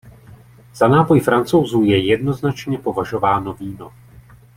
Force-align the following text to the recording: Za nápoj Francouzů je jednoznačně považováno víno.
Za 0.75 0.87
nápoj 0.87 1.19
Francouzů 1.19 1.83
je 1.83 2.07
jednoznačně 2.07 2.77
považováno 2.79 3.53
víno. 3.53 3.93